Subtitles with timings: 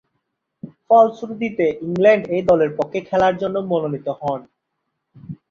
[0.85, 4.41] ফলশ্রুতিতে England A দলের পক্ষে খেলার জন্য মনোনীত হন।